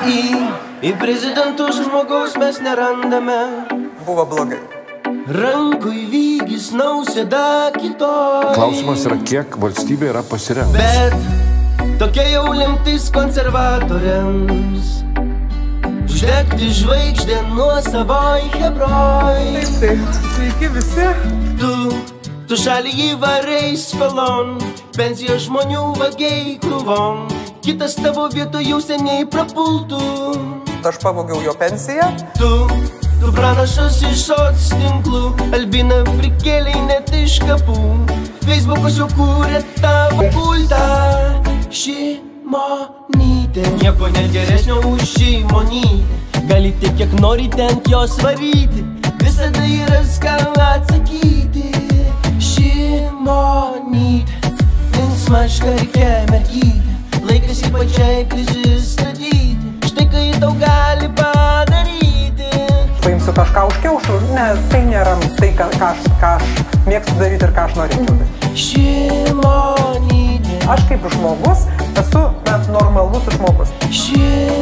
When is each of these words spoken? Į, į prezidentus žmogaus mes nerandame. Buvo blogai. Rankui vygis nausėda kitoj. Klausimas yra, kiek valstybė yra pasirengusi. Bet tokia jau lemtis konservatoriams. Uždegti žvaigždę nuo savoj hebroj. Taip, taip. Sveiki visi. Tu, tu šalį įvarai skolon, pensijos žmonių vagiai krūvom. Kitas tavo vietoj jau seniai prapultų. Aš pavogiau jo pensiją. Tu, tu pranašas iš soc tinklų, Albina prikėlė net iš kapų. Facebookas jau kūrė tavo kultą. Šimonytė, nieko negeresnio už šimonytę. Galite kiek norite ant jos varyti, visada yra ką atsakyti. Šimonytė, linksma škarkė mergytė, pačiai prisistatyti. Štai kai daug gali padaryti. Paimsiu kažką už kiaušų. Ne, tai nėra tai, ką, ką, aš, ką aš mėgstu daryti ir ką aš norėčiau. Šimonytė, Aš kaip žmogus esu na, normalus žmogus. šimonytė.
Į, 0.00 0.20
į 0.80 0.90
prezidentus 0.96 1.76
žmogaus 1.84 2.32
mes 2.40 2.56
nerandame. 2.64 3.36
Buvo 4.06 4.24
blogai. 4.28 4.60
Rankui 5.30 6.06
vygis 6.08 6.70
nausėda 6.72 7.74
kitoj. 7.76 8.54
Klausimas 8.56 9.04
yra, 9.04 9.18
kiek 9.20 9.58
valstybė 9.60 10.08
yra 10.14 10.22
pasirengusi. 10.24 10.80
Bet 10.80 11.98
tokia 12.00 12.24
jau 12.30 12.46
lemtis 12.56 13.10
konservatoriams. 13.12 14.96
Uždegti 16.20 16.72
žvaigždę 16.80 17.42
nuo 17.52 17.76
savoj 17.84 18.42
hebroj. 18.56 19.44
Taip, 19.52 19.76
taip. 19.84 20.18
Sveiki 20.32 20.72
visi. 20.74 21.06
Tu, 21.60 21.70
tu 22.48 22.58
šalį 22.60 22.96
įvarai 23.12 23.76
skolon, 23.76 24.56
pensijos 24.96 25.46
žmonių 25.46 25.86
vagiai 26.00 26.58
krūvom. 26.64 27.24
Kitas 27.60 27.94
tavo 27.94 28.22
vietoj 28.32 28.64
jau 28.64 28.78
seniai 28.80 29.26
prapultų. 29.28 29.98
Aš 30.88 30.96
pavogiau 31.02 31.42
jo 31.44 31.52
pensiją. 31.60 32.06
Tu, 32.38 32.48
tu 33.20 33.32
pranašas 33.36 33.98
iš 34.08 34.22
soc 34.30 34.62
tinklų, 34.80 35.20
Albina 35.58 35.98
prikėlė 36.08 36.72
net 36.86 37.12
iš 37.18 37.36
kapų. 37.44 37.76
Facebookas 38.46 38.96
jau 38.96 39.10
kūrė 39.12 39.60
tavo 39.82 40.24
kultą. 40.32 40.80
Šimonytė, 41.68 43.66
nieko 43.82 44.08
negeresnio 44.16 44.80
už 44.94 45.04
šimonytę. 45.12 46.40
Galite 46.48 46.96
kiek 46.96 47.12
norite 47.20 47.68
ant 47.68 47.92
jos 47.92 48.16
varyti, 48.24 48.86
visada 49.20 49.68
yra 49.68 50.00
ką 50.24 50.40
atsakyti. 50.64 51.68
Šimonytė, 52.40 54.56
linksma 54.96 55.44
škarkė 55.44 56.14
mergytė, 56.32 56.89
pačiai 58.20 58.26
prisistatyti. 58.26 59.56
Štai 59.86 60.06
kai 60.10 60.32
daug 60.40 60.56
gali 60.58 61.08
padaryti. 61.16 62.50
Paimsiu 63.00 63.32
kažką 63.32 63.66
už 63.68 63.76
kiaušų. 63.82 64.14
Ne, 64.34 64.56
tai 64.70 64.82
nėra 64.84 65.16
tai, 65.38 65.52
ką, 65.56 65.66
ką, 65.78 65.86
aš, 65.94 65.98
ką 66.20 66.28
aš 66.36 66.42
mėgstu 66.86 67.14
daryti 67.20 67.44
ir 67.44 67.52
ką 67.56 67.62
aš 67.64 67.72
norėčiau. 67.78 68.16
Šimonytė, 68.54 70.54
Aš 70.70 70.80
kaip 70.88 71.02
žmogus 71.14 71.60
esu 71.98 72.22
na, 72.46 72.54
normalus 72.68 73.22
žmogus. 73.36 73.68
šimonytė. 73.90 74.59